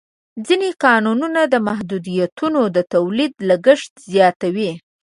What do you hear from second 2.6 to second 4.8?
د تولید لګښت زیاتوي.